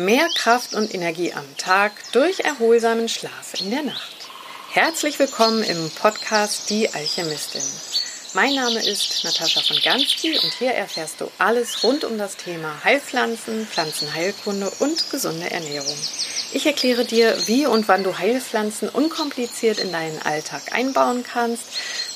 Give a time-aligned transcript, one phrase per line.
[0.00, 4.30] Mehr Kraft und Energie am Tag durch erholsamen Schlaf in der Nacht.
[4.70, 7.60] Herzlich willkommen im Podcast Die Alchemistin.
[8.32, 12.82] Mein Name ist Natascha von Gansky und hier erfährst du alles rund um das Thema
[12.82, 15.98] Heilpflanzen, Pflanzenheilkunde und gesunde Ernährung.
[16.54, 21.64] Ich erkläre dir, wie und wann du Heilpflanzen unkompliziert in deinen Alltag einbauen kannst,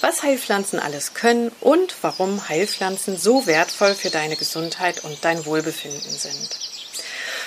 [0.01, 6.17] was Heilpflanzen alles können und warum Heilpflanzen so wertvoll für deine Gesundheit und dein Wohlbefinden
[6.17, 6.64] sind.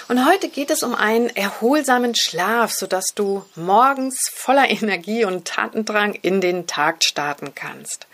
[0.07, 6.13] Und heute geht es um einen erholsamen Schlaf, sodass du morgens voller Energie und Tatendrang
[6.13, 8.07] in den Tag starten kannst.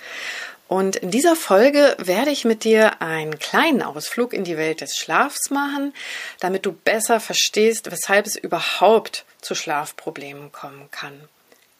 [0.67, 4.95] Und in dieser Folge werde ich mit dir einen kleinen Ausflug in die Welt des
[4.95, 5.93] Schlafs machen,
[6.39, 11.29] damit du besser verstehst, weshalb es überhaupt zu Schlafproblemen kommen kann.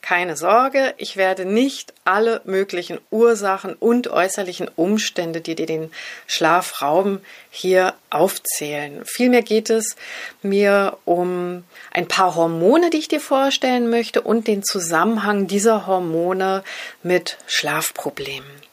[0.03, 5.91] Keine Sorge, ich werde nicht alle möglichen Ursachen und äußerlichen Umstände, die dir den
[6.27, 9.01] Schlaf rauben, hier aufzählen.
[9.05, 9.95] Vielmehr geht es
[10.41, 16.65] mir um ein paar Hormone, die ich dir vorstellen möchte und den Zusammenhang dieser Hormone
[17.01, 18.73] mit Schlafproblemen.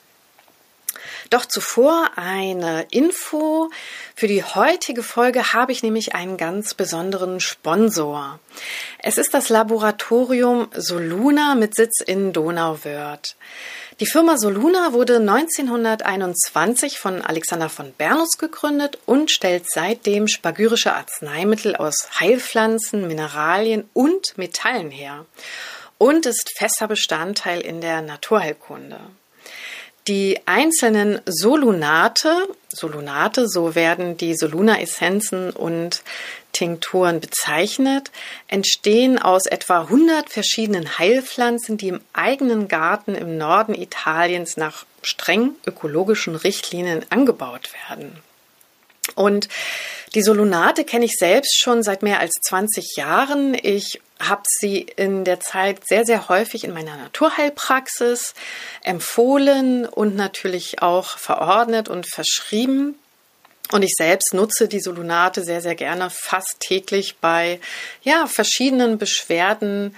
[1.31, 3.71] Doch zuvor eine Info.
[4.17, 8.41] Für die heutige Folge habe ich nämlich einen ganz besonderen Sponsor.
[8.99, 13.37] Es ist das Laboratorium Soluna mit Sitz in Donauwörth.
[14.01, 21.77] Die Firma Soluna wurde 1921 von Alexander von Bernus gegründet und stellt seitdem spagyrische Arzneimittel
[21.77, 25.27] aus Heilpflanzen, Mineralien und Metallen her
[25.97, 28.99] und ist fester Bestandteil in der Naturheilkunde.
[30.11, 36.03] Die einzelnen Solunate, Solunate, so werden die Soluna-Essenzen und
[36.51, 38.11] Tinkturen bezeichnet,
[38.49, 45.53] entstehen aus etwa 100 verschiedenen Heilpflanzen, die im eigenen Garten im Norden Italiens nach streng
[45.65, 48.17] ökologischen Richtlinien angebaut werden.
[49.15, 49.49] Und
[50.17, 53.55] die Solunate kenne ich selbst schon seit mehr als 20 Jahren.
[53.55, 58.35] Ich habe sie in der Zeit sehr, sehr häufig in meiner Naturheilpraxis
[58.83, 62.97] empfohlen und natürlich auch verordnet und verschrieben.
[63.73, 67.61] Und ich selbst nutze die Solunate sehr, sehr gerne, fast täglich bei
[68.03, 69.95] ja, verschiedenen Beschwerden,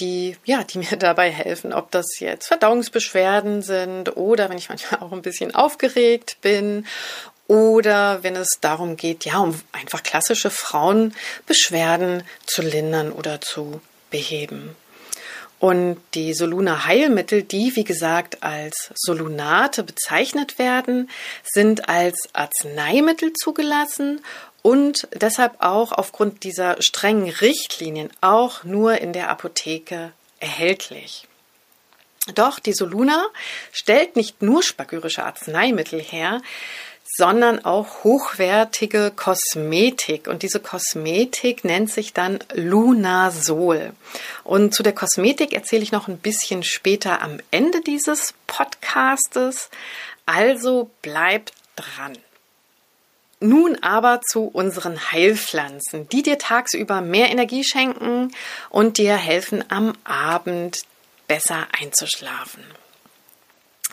[0.00, 5.00] die, ja, die mir dabei helfen, ob das jetzt Verdauungsbeschwerden sind oder wenn ich manchmal
[5.00, 6.86] auch ein bisschen aufgeregt bin
[7.52, 14.74] oder wenn es darum geht, ja, um einfach klassische Frauenbeschwerden zu lindern oder zu beheben.
[15.58, 21.10] Und die Soluna Heilmittel, die wie gesagt als Solunate bezeichnet werden,
[21.44, 24.22] sind als Arzneimittel zugelassen
[24.62, 31.28] und deshalb auch aufgrund dieser strengen Richtlinien auch nur in der Apotheke erhältlich.
[32.34, 33.26] Doch die Soluna
[33.72, 36.40] stellt nicht nur spagyrische Arzneimittel her,
[37.14, 40.28] sondern auch hochwertige Kosmetik.
[40.28, 43.92] Und diese Kosmetik nennt sich dann Lunasol.
[44.44, 49.68] Und zu der Kosmetik erzähle ich noch ein bisschen später am Ende dieses Podcastes.
[50.24, 52.16] Also bleibt dran.
[53.40, 58.30] Nun aber zu unseren Heilpflanzen, die dir tagsüber mehr Energie schenken
[58.70, 60.82] und dir helfen, am Abend
[61.26, 62.62] besser einzuschlafen.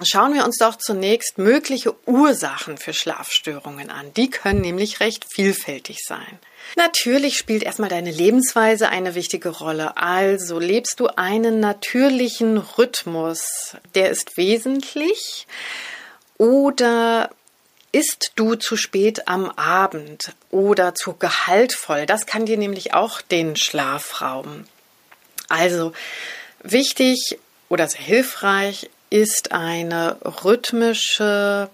[0.02, 4.14] Schauen wir uns doch zunächst mögliche Ursachen für Schlafstörungen an.
[4.14, 6.40] Die können nämlich recht vielfältig sein.
[6.76, 9.98] Natürlich spielt erstmal deine Lebensweise eine wichtige Rolle.
[9.98, 15.48] Also lebst du einen natürlichen Rhythmus, der ist wesentlich.
[16.38, 17.30] Oder
[17.92, 22.06] isst du zu spät am Abend oder zu gehaltvoll?
[22.06, 24.66] Das kann dir nämlich auch den Schlaf rauben.
[25.50, 25.92] Also
[26.64, 31.70] wichtig oder sehr hilfreich ist eine rhythmische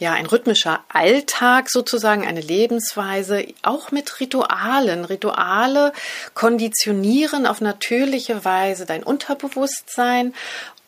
[0.00, 5.04] ja, ein rhythmischer Alltag sozusagen, eine Lebensweise, auch mit Ritualen.
[5.04, 5.92] Rituale
[6.34, 10.34] konditionieren auf natürliche Weise dein Unterbewusstsein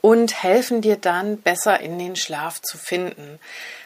[0.00, 3.40] und helfen dir dann besser in den Schlaf zu finden.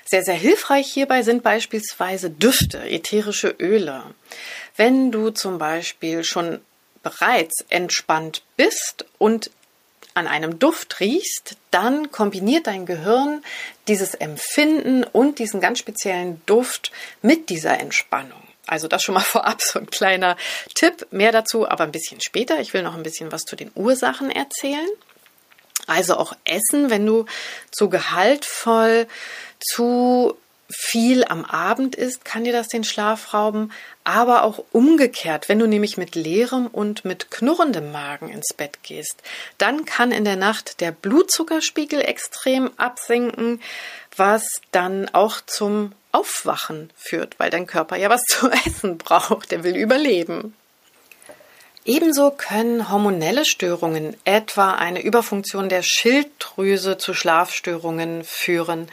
[0.04, 4.02] Sehr, sehr hilfreich hierbei sind beispielsweise Düfte, ätherische Öle.
[4.76, 6.60] Wenn du zum Beispiel schon
[7.02, 9.50] bereits entspannt bist und
[10.14, 13.42] an einem Duft riechst, dann kombiniert dein Gehirn
[13.88, 18.40] dieses Empfinden und diesen ganz speziellen Duft mit dieser Entspannung.
[18.66, 20.36] Also das schon mal vorab so ein kleiner
[20.74, 21.06] Tipp.
[21.10, 22.60] Mehr dazu aber ein bisschen später.
[22.60, 24.88] Ich will noch ein bisschen was zu den Ursachen erzählen.
[25.86, 27.26] Also auch Essen, wenn du
[27.70, 29.06] zu gehaltvoll,
[29.60, 30.36] zu
[30.68, 33.72] viel am Abend isst, kann dir das den Schlaf rauben,
[34.02, 39.22] aber auch umgekehrt, wenn du nämlich mit leerem und mit knurrendem Magen ins Bett gehst,
[39.58, 43.60] dann kann in der Nacht der Blutzuckerspiegel extrem absinken,
[44.16, 49.64] was dann auch zum Aufwachen führt, weil dein Körper ja was zu essen braucht, der
[49.64, 50.54] will überleben.
[51.86, 58.88] Ebenso können hormonelle Störungen, etwa eine Überfunktion der Schilddrüse zu Schlafstörungen führen.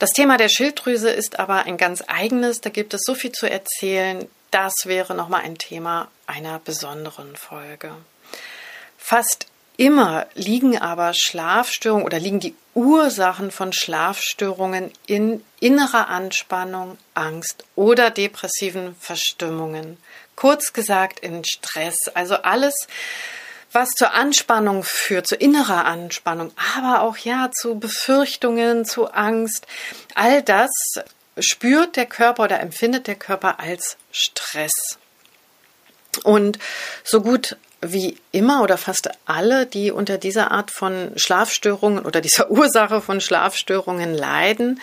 [0.00, 3.48] Das Thema der Schilddrüse ist aber ein ganz eigenes, da gibt es so viel zu
[3.48, 4.28] erzählen.
[4.50, 7.92] Das wäre nochmal ein Thema einer besonderen Folge.
[8.98, 9.46] Fast
[9.76, 18.10] immer liegen aber Schlafstörungen oder liegen die Ursachen von Schlafstörungen in innerer Anspannung, Angst oder
[18.10, 19.98] depressiven Verstimmungen.
[20.36, 21.96] Kurz gesagt in Stress.
[22.14, 22.74] Also alles,
[23.72, 29.66] was zur Anspannung führt, zu innerer Anspannung, aber auch ja zu Befürchtungen, zu Angst.
[30.14, 30.70] All das
[31.38, 34.98] spürt der Körper oder empfindet der Körper als Stress.
[36.22, 36.58] Und
[37.02, 42.50] so gut wie immer oder fast alle, die unter dieser Art von Schlafstörungen oder dieser
[42.50, 44.80] Ursache von Schlafstörungen leiden,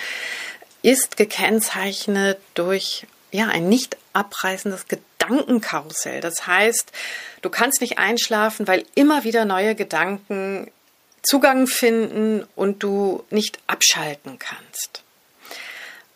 [0.82, 6.22] ist gekennzeichnet durch ja, ein nicht abreißendes Gedankenkarussell.
[6.22, 6.92] Das heißt,
[7.42, 10.70] du kannst nicht einschlafen, weil immer wieder neue Gedanken
[11.24, 15.04] Zugang finden und du nicht abschalten kannst.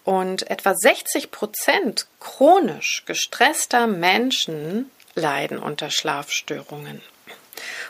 [0.03, 7.01] Und etwa 60 Prozent chronisch gestresster Menschen leiden unter Schlafstörungen.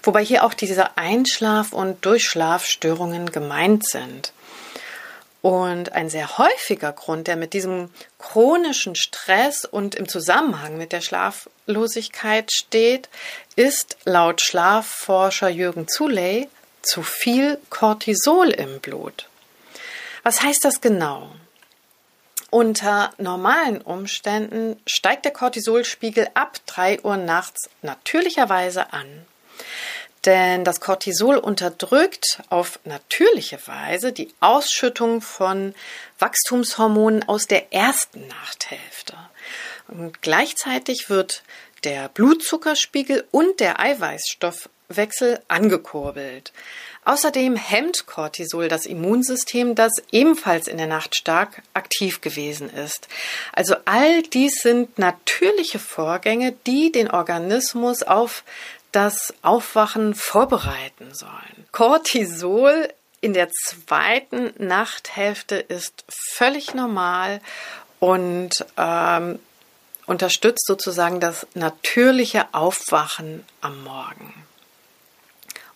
[0.04, 4.32] Wobei hier auch diese Einschlaf- und Durchschlafstörungen gemeint sind.
[5.46, 11.02] Und ein sehr häufiger Grund, der mit diesem chronischen Stress und im Zusammenhang mit der
[11.02, 13.10] Schlaflosigkeit steht,
[13.56, 16.50] ist laut Schlafforscher Jürgen Zuley
[16.82, 19.30] zu viel Cortisol im Blut.
[20.24, 21.30] Was heißt das genau?
[22.50, 29.28] Unter normalen Umständen steigt der Cortisolspiegel ab 3 Uhr nachts natürlicherweise an.
[30.26, 35.76] Denn das Cortisol unterdrückt auf natürliche Weise die Ausschüttung von
[36.18, 39.16] Wachstumshormonen aus der ersten Nachthälfte.
[39.88, 41.44] Und gleichzeitig wird
[41.84, 46.52] der Blutzuckerspiegel und der Eiweißstoffwechsel angekurbelt.
[47.08, 53.08] Außerdem hemmt Cortisol das Immunsystem, das ebenfalls in der Nacht stark aktiv gewesen ist.
[53.54, 58.44] Also all dies sind natürliche Vorgänge, die den Organismus auf
[58.96, 61.66] das Aufwachen vorbereiten sollen.
[61.72, 62.88] Cortisol
[63.20, 67.42] in der zweiten Nachthälfte ist völlig normal
[68.00, 69.40] und ähm,
[70.06, 74.34] unterstützt sozusagen das natürliche Aufwachen am Morgen.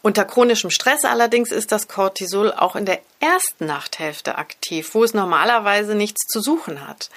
[0.02, 5.14] Unter chronischem Stress allerdings ist das Cortisol auch in der ersten Nachthälfte aktiv, wo es
[5.14, 7.10] normalerweise nichts zu suchen hat.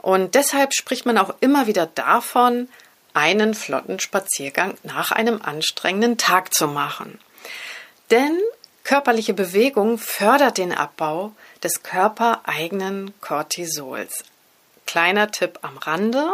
[0.00, 2.68] Und deshalb spricht man auch immer wieder davon,
[3.14, 7.18] einen flotten Spaziergang nach einem anstrengenden Tag zu machen.
[8.10, 8.38] Denn
[8.82, 11.32] körperliche Bewegung fördert den Abbau
[11.62, 14.24] des körpereigenen Cortisols.
[14.86, 16.28] Kleiner Tipp am Rande.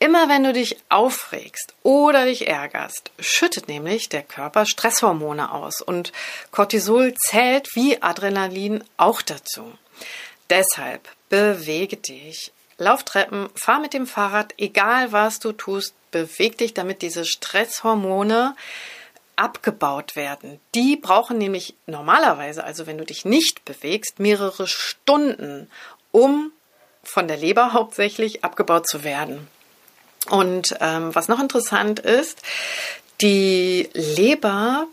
[0.00, 6.12] Immer wenn du dich aufregst oder dich ärgerst, schüttet nämlich der Körper Stresshormone aus und
[6.52, 9.72] Cortisol zählt wie Adrenalin auch dazu.
[10.50, 16.74] Deshalb bewege dich, Lauf Treppen, fahr mit dem Fahrrad, egal was du tust, beweg dich,
[16.74, 18.54] damit diese Stresshormone
[19.36, 20.60] abgebaut werden.
[20.74, 25.70] Die brauchen nämlich normalerweise, also wenn du dich nicht bewegst, mehrere Stunden,
[26.12, 26.52] um
[27.04, 29.48] von der Leber hauptsächlich abgebaut zu werden.
[30.30, 32.42] Und ähm, was noch interessant ist,
[33.20, 34.86] die Leber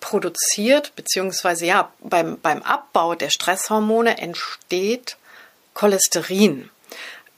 [0.00, 5.16] produziert, beziehungsweise ja, beim, beim Abbau der Stresshormone entsteht
[5.74, 6.70] Cholesterin.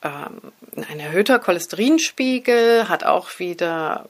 [0.03, 0.53] Ähm,
[0.89, 4.09] ein erhöhter Cholesterinspiegel hat auch wieder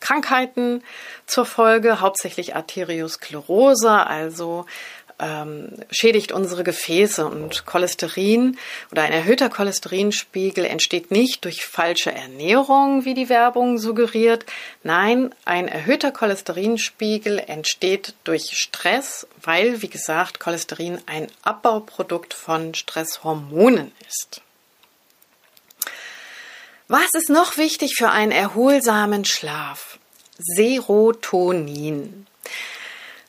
[0.00, 0.82] Krankheiten
[1.26, 4.66] zur Folge, hauptsächlich Arteriosklerose, also
[5.20, 8.56] ähm, schädigt unsere Gefäße und Cholesterin
[8.92, 14.46] oder ein erhöhter Cholesterinspiegel entsteht nicht durch falsche Ernährung, wie die Werbung suggeriert.
[14.82, 23.92] Nein, ein erhöhter Cholesterinspiegel entsteht durch Stress, weil, wie gesagt, Cholesterin ein Abbauprodukt von Stresshormonen
[24.08, 24.42] ist.
[26.90, 29.98] Was ist noch wichtig für einen erholsamen Schlaf?
[30.38, 32.26] Serotonin.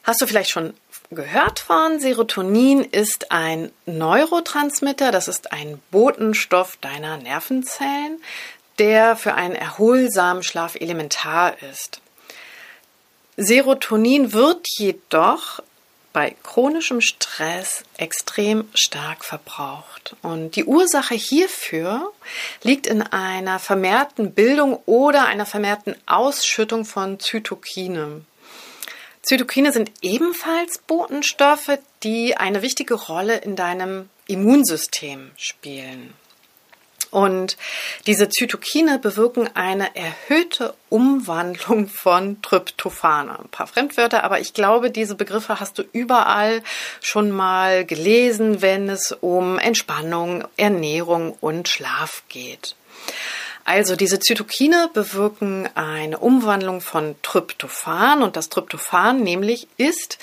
[0.03, 0.73] Hast du vielleicht schon
[1.11, 1.99] gehört von?
[1.99, 8.21] Serotonin ist ein Neurotransmitter, das ist ein Botenstoff deiner Nervenzellen,
[8.77, 11.99] der für einen erholsamen Schlaf elementar ist.
[13.35, 15.61] Serotonin wird jedoch
[16.13, 20.15] bei chronischem Stress extrem stark verbraucht.
[20.21, 22.11] Und die Ursache hierfür
[22.63, 28.21] liegt in einer vermehrten Bildung oder einer vermehrten Ausschüttung von Zytokine.
[29.21, 36.13] Zytokine sind ebenfalls Botenstoffe, die eine wichtige Rolle in deinem Immunsystem spielen.
[37.11, 37.57] Und
[38.05, 43.29] diese Zytokine bewirken eine erhöhte Umwandlung von Tryptophan.
[43.29, 46.61] Ein paar Fremdwörter, aber ich glaube, diese Begriffe hast du überall
[47.01, 52.75] schon mal gelesen, wenn es um Entspannung, Ernährung und Schlaf geht.
[53.65, 60.17] Also diese Zytokine bewirken eine Umwandlung von Tryptophan und das Tryptophan nämlich ist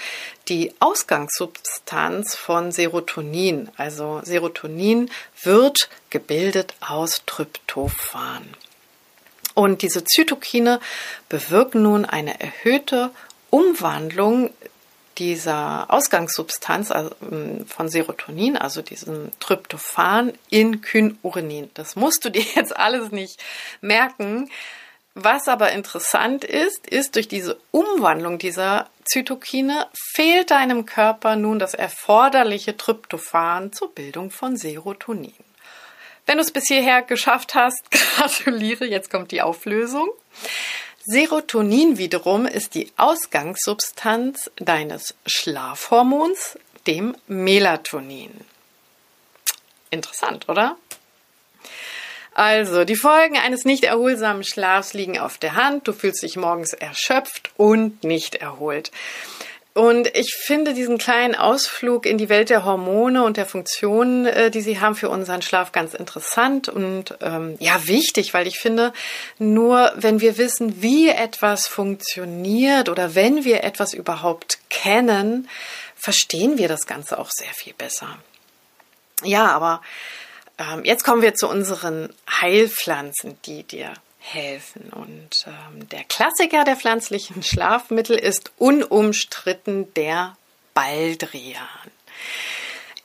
[0.49, 3.71] die Ausgangssubstanz von Serotonin.
[3.77, 5.11] Also Serotonin
[5.43, 8.43] wird gebildet aus Tryptophan.
[9.55, 10.81] Und diese Zytokine
[11.29, 13.11] bewirken nun eine erhöhte
[13.51, 14.51] Umwandlung
[15.19, 21.71] dieser Ausgangssubstanz also, ähm, von Serotonin, also diesem Tryptophan, in Kynurenin.
[21.75, 23.43] Das musst du dir jetzt alles nicht
[23.81, 24.51] merken.
[25.19, 31.73] Was aber interessant ist, ist durch diese Umwandlung dieser Zytokine fehlt deinem Körper nun das
[31.73, 35.33] erforderliche Tryptophan zur Bildung von Serotonin.
[36.27, 40.11] Wenn du es bis hierher geschafft hast, gratuliere, jetzt kommt die Auflösung.
[41.09, 46.59] Serotonin wiederum ist die Ausgangssubstanz deines Schlafhormons,
[46.89, 48.33] dem Melatonin.
[49.91, 50.77] Interessant, oder?
[52.35, 55.87] Also, die Folgen eines nicht erholsamen Schlafs liegen auf der Hand.
[55.87, 58.91] Du fühlst dich morgens erschöpft und nicht erholt.
[59.77, 64.51] Und ich finde diesen kleinen Ausflug in die Welt der Hormone und der Funktionen, äh,
[64.51, 68.95] die sie haben für unseren Schlaf, ganz interessant und ähm, ja wichtig, weil ich finde,
[69.39, 75.47] nur wenn wir wissen, wie etwas funktioniert oder wenn wir etwas überhaupt kennen,
[75.95, 78.17] verstehen wir das Ganze auch sehr viel besser.
[79.25, 79.83] Ja, aber
[80.57, 83.93] ähm, jetzt kommen wir zu unseren Heilpflanzen, die dir
[84.33, 84.91] helfen.
[84.93, 90.37] Und ähm, der Klassiker der pflanzlichen Schlafmittel ist unumstritten der
[90.75, 91.91] Baldrian.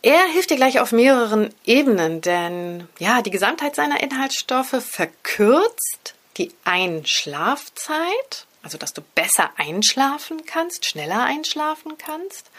[0.01, 6.51] Er hilft dir gleich auf mehreren Ebenen, denn ja, die Gesamtheit seiner Inhaltsstoffe verkürzt die
[6.63, 12.49] Einschlafzeit, also dass du besser einschlafen kannst, schneller einschlafen kannst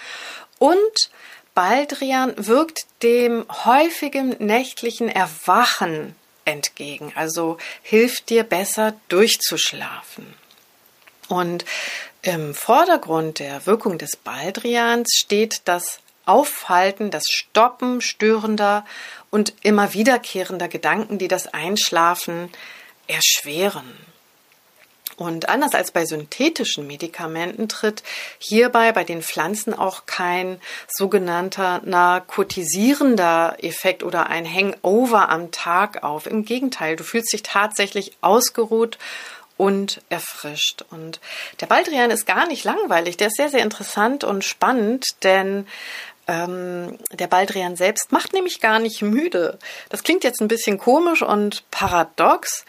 [0.58, 1.10] und
[1.54, 7.12] Baldrian wirkt dem häufigen nächtlichen Erwachen entgegen.
[7.14, 10.34] Also hilft dir besser durchzuschlafen.
[11.28, 11.64] Und
[12.22, 18.84] im Vordergrund der Wirkung des Baldrians steht das Aufhalten, das Stoppen störender
[19.30, 22.50] und immer wiederkehrender Gedanken, die das Einschlafen
[23.08, 24.11] erschweren.
[25.22, 28.02] Und anders als bei synthetischen Medikamenten tritt
[28.40, 36.26] hierbei bei den Pflanzen auch kein sogenannter narkotisierender Effekt oder ein Hangover am Tag auf.
[36.26, 38.98] Im Gegenteil, du fühlst dich tatsächlich ausgeruht
[39.56, 40.84] und erfrischt.
[40.90, 41.20] Und
[41.60, 45.68] der Baldrian ist gar nicht langweilig, der ist sehr, sehr interessant und spannend, denn
[46.26, 49.60] ähm, der Baldrian selbst macht nämlich gar nicht müde.
[49.88, 52.64] Das klingt jetzt ein bisschen komisch und paradox.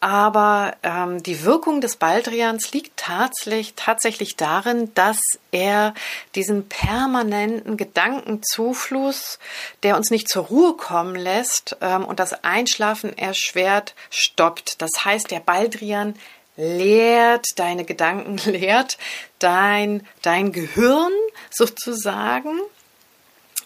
[0.00, 5.18] Aber ähm, die Wirkung des Baldrians liegt tatsächlich, tatsächlich darin, dass
[5.52, 5.92] er
[6.34, 9.38] diesen permanenten Gedankenzufluss,
[9.82, 14.80] der uns nicht zur Ruhe kommen lässt ähm, und das Einschlafen erschwert, stoppt.
[14.80, 16.14] Das heißt, der Baldrian
[16.56, 18.96] lehrt deine Gedanken, lehrt
[19.38, 21.12] dein, dein Gehirn
[21.50, 22.58] sozusagen.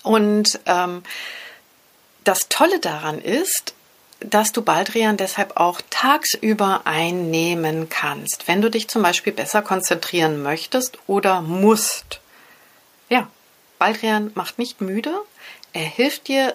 [0.03, 1.05] Und ähm,
[2.25, 3.75] das Tolle daran ist,
[4.31, 10.43] dass du Baldrian deshalb auch tagsüber einnehmen kannst, wenn du dich zum Beispiel besser konzentrieren
[10.43, 12.21] möchtest oder musst.
[13.09, 13.28] Ja,
[13.78, 15.14] Baldrian macht nicht müde,
[15.73, 16.54] er hilft dir,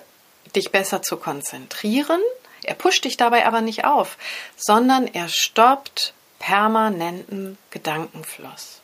[0.56, 2.22] dich besser zu konzentrieren,
[2.64, 4.18] er pusht dich dabei aber nicht auf,
[4.58, 8.82] sondern er stoppt permanenten Gedankenfluss.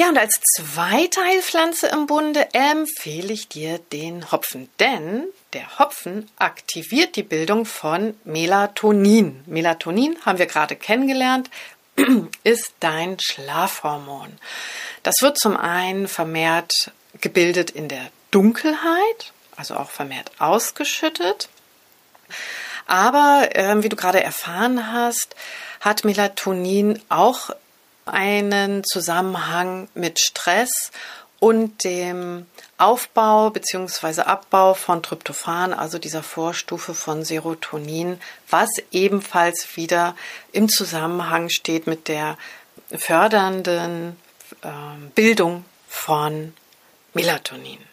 [0.00, 6.26] Ja, und als zweite Heilpflanze im Bunde empfehle ich dir den Hopfen, denn der Hopfen
[6.38, 9.42] aktiviert die Bildung von Melatonin.
[9.44, 11.50] Melatonin haben wir gerade kennengelernt,
[12.44, 14.38] ist dein Schlafhormon.
[15.02, 21.50] Das wird zum einen vermehrt gebildet in der Dunkelheit, also auch vermehrt ausgeschüttet.
[22.86, 25.36] Aber äh, wie du gerade erfahren hast,
[25.80, 27.50] hat Melatonin auch
[28.10, 30.92] einen Zusammenhang mit Stress
[31.38, 34.22] und dem Aufbau bzw.
[34.22, 40.14] Abbau von Tryptophan, also dieser Vorstufe von Serotonin, was ebenfalls wieder
[40.52, 42.36] im Zusammenhang steht mit der
[42.90, 44.16] fördernden
[44.62, 44.68] äh,
[45.14, 46.54] Bildung von
[47.14, 47.89] Melatonin.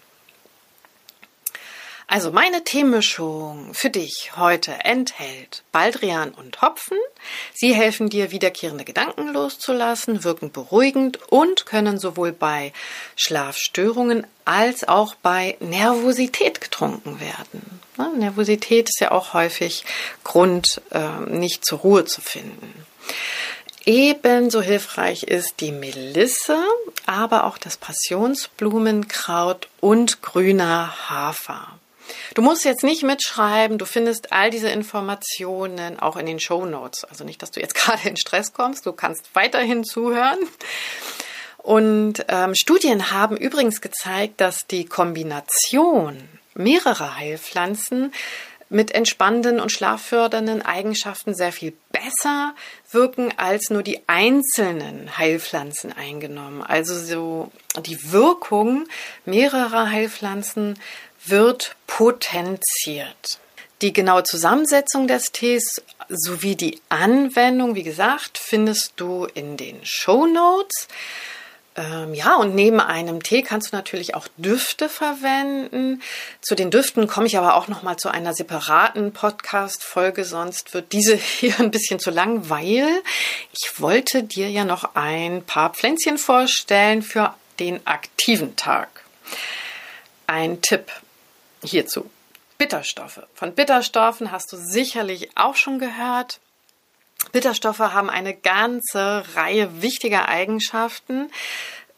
[2.10, 6.98] Also meine Themenmischung für dich heute enthält Baldrian und Hopfen.
[7.54, 12.72] Sie helfen dir, wiederkehrende Gedanken loszulassen, wirken beruhigend und können sowohl bei
[13.18, 17.82] Schlafstörungen als auch bei Nervosität getrunken werden.
[18.18, 19.84] Nervosität ist ja auch häufig
[20.24, 22.86] Grund, ähm, nicht zur Ruhe zu finden.
[23.86, 26.58] Ebenso hilfreich ist die Melisse,
[27.06, 31.80] aber auch das Passionsblumenkraut und grüner Hafer.
[32.34, 37.04] Du musst jetzt nicht mitschreiben, du findest all diese Informationen auch in den Show Notes.
[37.06, 40.40] Also nicht, dass du jetzt gerade in Stress kommst, du kannst weiterhin zuhören.
[41.58, 48.14] Und ähm, Studien haben übrigens gezeigt, dass die Kombination mehrerer Heilpflanzen
[48.70, 52.54] mit entspannenden und schlaffördernden Eigenschaften sehr viel besser
[52.92, 56.62] wirken als nur die einzelnen Heilpflanzen eingenommen.
[56.62, 57.52] Also so
[57.86, 58.88] die Wirkung
[59.26, 60.80] mehrerer Heilpflanzen
[61.26, 63.40] wird potenziert.
[63.82, 70.26] Die genaue Zusammensetzung des Tees sowie die Anwendung, wie gesagt, findest du in den Show
[70.26, 70.88] Notes.
[71.78, 76.02] Ähm, ja, und neben einem Tee kannst du natürlich auch Düfte verwenden.
[76.42, 80.92] Zu den Düften komme ich aber auch noch mal zu einer separaten Podcast-Folge, sonst wird
[80.92, 83.04] diese hier ein bisschen zu lang, weil
[83.54, 89.04] ich wollte dir ja noch ein paar Pflänzchen vorstellen für den aktiven Tag.
[90.26, 90.92] Ein Tipp
[91.64, 92.10] hierzu.
[92.58, 93.22] Bitterstoffe.
[93.36, 96.40] Von Bitterstoffen hast du sicherlich auch schon gehört.
[97.32, 101.30] Bitterstoffe haben eine ganze Reihe wichtiger Eigenschaften.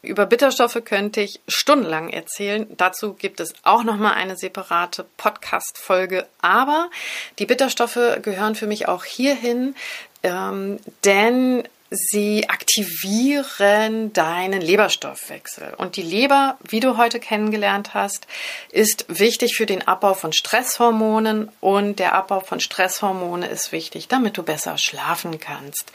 [0.02, 2.66] Über Bitterstoffe könnte ich stundenlang erzählen.
[2.76, 6.90] Dazu gibt es auch noch mal eine separate Podcast Folge, aber
[7.38, 9.74] die Bitterstoffe gehören für mich auch hierhin,
[10.22, 15.74] ähm, denn Sie aktivieren deinen Leberstoffwechsel.
[15.76, 18.28] Und die Leber, wie du heute kennengelernt hast,
[18.70, 21.50] ist wichtig für den Abbau von Stresshormonen.
[21.60, 25.90] Und der Abbau von Stresshormone ist wichtig, damit du besser schlafen kannst.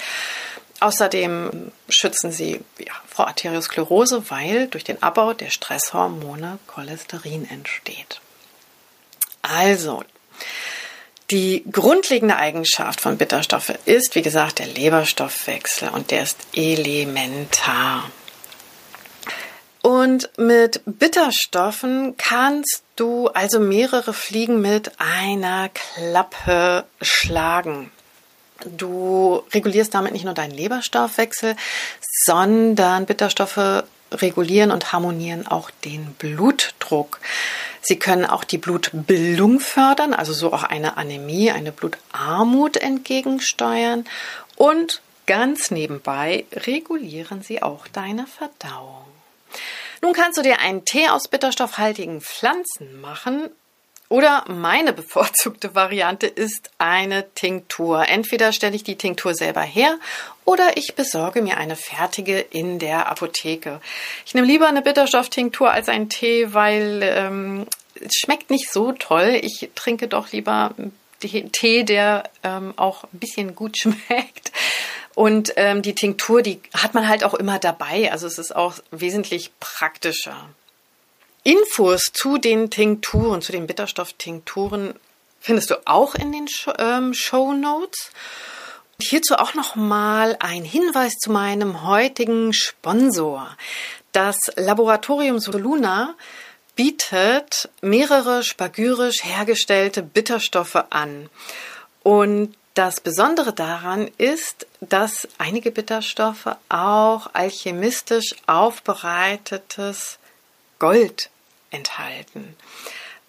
[0.82, 8.20] Außerdem schützen sie ja, vor Arteriosklerose, weil durch den Abbau der Stresshormone Cholesterin entsteht.
[9.42, 10.04] Also,
[11.32, 18.10] die grundlegende Eigenschaft von Bitterstoffe ist, wie gesagt, der Leberstoffwechsel und der ist elementar.
[19.82, 27.92] Und mit Bitterstoffen kannst du also mehrere Fliegen mit einer Klappe schlagen.
[28.66, 31.56] Du regulierst damit nicht nur deinen Leberstoffwechsel,
[32.24, 37.20] sondern Bitterstoffe regulieren und harmonieren auch den Blutdruck.
[37.88, 44.06] Sie können auch die Blutbildung fördern, also so auch eine Anämie, eine Blutarmut entgegensteuern
[44.56, 49.06] und ganz nebenbei regulieren sie auch deine Verdauung.
[50.02, 53.52] Nun kannst du dir einen Tee aus bitterstoffhaltigen Pflanzen machen
[54.16, 58.08] oder meine bevorzugte Variante ist eine Tinktur.
[58.08, 60.00] Entweder stelle ich die Tinktur selber her
[60.46, 63.82] oder ich besorge mir eine fertige in der Apotheke.
[64.26, 69.38] Ich nehme lieber eine Bitterstofftinktur als einen Tee, weil ähm, es schmeckt nicht so toll.
[69.42, 70.74] Ich trinke doch lieber
[71.20, 74.54] Tee, der ähm, auch ein bisschen gut schmeckt.
[75.14, 78.14] Und ähm, die Tinktur, die hat man halt auch immer dabei.
[78.14, 80.38] Also es ist auch wesentlich praktischer.
[81.46, 84.96] Infos zu den Tinkturen, zu den Bitterstofftinkturen
[85.40, 86.48] findest du auch in den
[86.80, 88.10] ähm, Show Notes.
[89.00, 93.56] Hierzu auch noch mal ein Hinweis zu meinem heutigen Sponsor.
[94.12, 96.16] Das Laboratorium Soluna
[96.76, 101.30] bietet mehrere spagyrisch hergestellte Bitterstoffe an.
[102.02, 110.18] Und das Besondere daran ist, dass einige Bitterstoffe auch alchemistisch aufbereitetes
[110.80, 111.30] Gold
[111.76, 112.56] enthalten.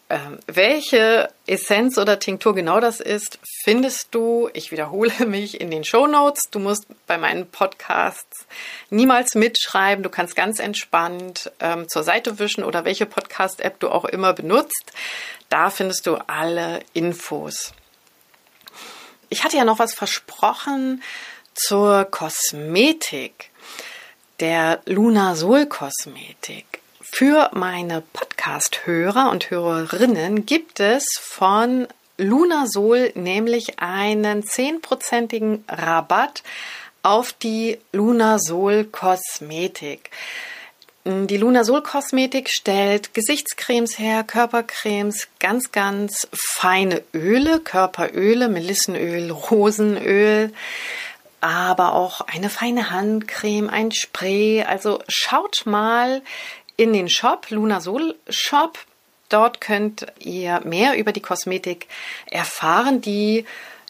[0.09, 5.83] Ähm, welche Essenz oder Tinktur genau das ist, findest du, ich wiederhole mich, in den
[5.83, 6.43] Show Notes.
[6.53, 8.47] Du musst bei meinen Podcasts
[8.89, 10.05] niemals mitschreiben.
[10.05, 14.93] Du kannst ganz entspannt ähm, zur Seite wischen oder welche Podcast-App du auch immer benutzt.
[15.49, 17.73] Da findest du alle Infos.
[19.29, 21.03] Ich hatte ja noch was versprochen
[21.55, 23.51] zur Kosmetik,
[24.39, 26.81] der Lunasol Kosmetik.
[27.13, 31.87] Für meine Podcast-Hörer und Hörerinnen gibt es von
[32.19, 36.43] Lunasol nämlich einen zehnprozentigen Rabatt
[37.03, 40.11] auf die Lunasol Kosmetik.
[41.05, 50.53] Die Lunasol Kosmetik stellt Gesichtscremes her, Körpercremes, ganz, ganz feine Öle, Körperöle, Melissenöl, Rosenöl,
[51.41, 54.65] aber auch eine feine Handcreme, ein Spray.
[54.65, 56.23] Also schaut mal
[56.77, 58.79] in den Shop, Lunasol Shop.
[59.29, 61.89] Dort könnt ihr mehr über die Kosmetik
[62.31, 63.45] erfahren, die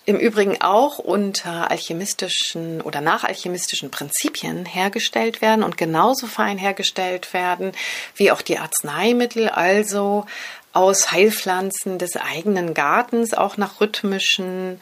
[0.06, 7.34] im Übrigen auch unter alchemistischen oder nach alchemistischen Prinzipien hergestellt werden und genauso fein hergestellt
[7.34, 7.72] werden
[8.14, 10.24] wie auch die Arzneimittel, also
[10.72, 14.80] aus Heilpflanzen des eigenen Gartens, auch nach rhythmischen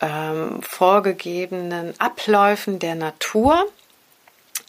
[0.00, 3.64] ähm, vorgegebenen Abläufen der Natur.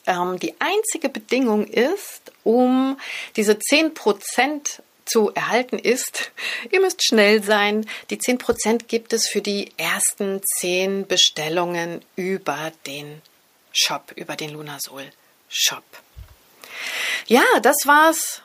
[0.08, 3.00] Ähm, die einzige Bedingung ist, um
[3.36, 6.32] diese 10 Prozent zu erhalten ist.
[6.72, 7.88] Ihr müsst schnell sein.
[8.10, 13.22] Die 10% gibt es für die ersten 10 Bestellungen über den
[13.72, 15.10] Shop, über den Lunasol
[15.50, 15.84] Shop.
[17.28, 18.42] Ja, das war's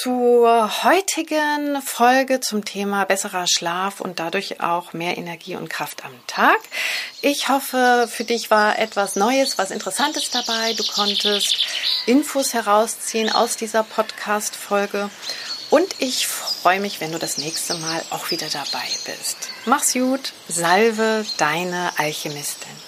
[0.00, 6.12] zur heutigen Folge zum Thema besserer Schlaf und dadurch auch mehr Energie und Kraft am
[6.26, 6.58] Tag.
[7.22, 10.72] Ich hoffe, für dich war etwas Neues, was Interessantes dabei.
[10.74, 11.66] Du konntest
[12.06, 15.10] Infos herausziehen aus dieser Podcast-Folge
[15.70, 19.36] und ich freue mich, wenn du das nächste Mal auch wieder dabei bist.
[19.64, 22.83] Mach's gut, salve deine Alchemistin.